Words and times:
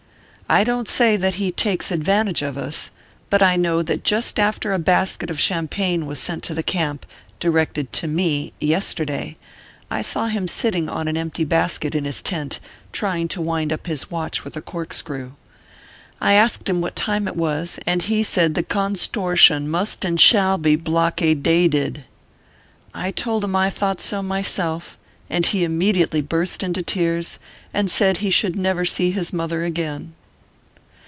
I 0.49 0.65
don 0.65 0.83
t 0.83 0.91
say 0.91 1.15
that 1.15 1.35
he 1.35 1.49
takes 1.49 1.93
advantage 1.93 2.41
of 2.41 2.57
us: 2.57 2.91
but 3.29 3.41
I 3.41 3.55
know 3.55 3.81
that 3.83 4.03
just 4.03 4.37
after 4.37 4.73
a 4.73 4.79
basket 4.79 5.29
of 5.29 5.39
champagne 5.39 6.05
was 6.05 6.19
sent 6.19 6.43
to 6.43 6.53
the 6.53 6.61
camp, 6.61 7.05
directed 7.39 7.93
to 7.93 8.07
me, 8.09 8.51
yesterday, 8.59 9.37
I 9.89 10.01
saw 10.01 10.27
him 10.27 10.49
sitting 10.49 10.89
on 10.89 11.07
an 11.07 11.15
empty 11.15 11.45
basket 11.45 11.95
in 11.95 12.03
his 12.03 12.21
tent, 12.21 12.59
trying 12.91 13.29
to 13.29 13.39
wind 13.41 13.71
up 13.71 13.87
his 13.87 14.11
watch 14.11 14.43
with 14.43 14.57
a 14.57 14.61
cork 14.61 14.91
screw. 14.91 15.35
I 16.19 16.33
asked 16.33 16.67
him 16.67 16.81
what 16.81 16.97
time 16.97 17.29
it 17.29 17.37
was, 17.37 17.79
and 17.87 18.01
he 18.01 18.21
said 18.21 18.53
the 18.53 18.61
Conzstorshun 18.63 19.69
must 19.69 20.03
and 20.03 20.19
shall 20.19 20.57
be 20.57 20.75
blockade 20.75 21.43
dade 21.43 21.71
did. 21.71 22.03
I 22.93 23.11
told 23.11 23.45
him 23.45 23.55
I 23.55 23.69
thought 23.69 24.01
so 24.01 24.21
myself, 24.21 24.97
and 25.29 25.45
he 25.45 25.63
imme 25.65 25.93
diately 25.95 26.27
burst 26.27 26.61
into 26.61 26.81
tears, 26.83 27.39
and 27.73 27.89
said 27.89 28.17
he 28.17 28.29
should 28.29 28.57
never 28.57 28.83
see 28.83 29.11
his 29.11 29.31
mother 29.31 29.63
again. 29.63 30.13